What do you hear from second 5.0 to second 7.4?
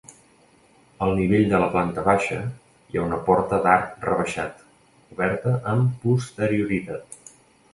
oberta amb posterioritat.